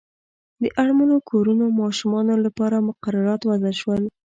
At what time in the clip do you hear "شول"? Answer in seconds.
3.81-4.03